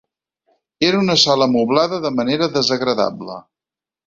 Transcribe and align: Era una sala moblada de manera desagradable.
Era 0.87 1.01
una 1.03 1.15
sala 1.23 1.47
moblada 1.57 2.01
de 2.07 2.13
manera 2.21 2.49
desagradable. 2.57 3.39